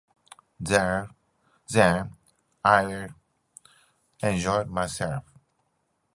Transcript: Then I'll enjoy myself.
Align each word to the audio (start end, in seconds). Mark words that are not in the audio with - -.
Then 0.59 1.09
I'll 2.65 3.07
enjoy 4.23 4.63
myself. 4.63 5.23